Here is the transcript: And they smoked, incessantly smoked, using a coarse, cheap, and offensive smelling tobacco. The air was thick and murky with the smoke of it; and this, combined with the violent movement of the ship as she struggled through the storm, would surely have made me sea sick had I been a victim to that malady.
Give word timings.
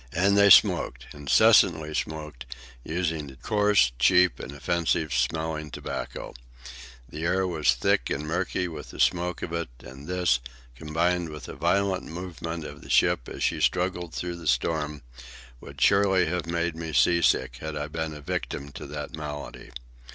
And 0.13 0.35
they 0.35 0.49
smoked, 0.49 1.05
incessantly 1.13 1.93
smoked, 1.93 2.47
using 2.83 3.29
a 3.29 3.35
coarse, 3.35 3.91
cheap, 3.99 4.39
and 4.39 4.51
offensive 4.51 5.13
smelling 5.13 5.69
tobacco. 5.69 6.33
The 7.07 7.23
air 7.23 7.45
was 7.45 7.73
thick 7.75 8.09
and 8.09 8.25
murky 8.27 8.67
with 8.67 8.89
the 8.89 8.99
smoke 8.99 9.43
of 9.43 9.53
it; 9.53 9.69
and 9.81 10.07
this, 10.07 10.39
combined 10.75 11.29
with 11.29 11.43
the 11.43 11.53
violent 11.53 12.05
movement 12.05 12.63
of 12.63 12.81
the 12.81 12.89
ship 12.89 13.29
as 13.29 13.43
she 13.43 13.61
struggled 13.61 14.15
through 14.15 14.37
the 14.37 14.47
storm, 14.47 15.03
would 15.59 15.79
surely 15.79 16.25
have 16.25 16.47
made 16.47 16.75
me 16.75 16.93
sea 16.93 17.21
sick 17.21 17.57
had 17.57 17.75
I 17.75 17.87
been 17.87 18.15
a 18.15 18.21
victim 18.21 18.71
to 18.71 18.87
that 18.87 19.15
malady. 19.15 19.69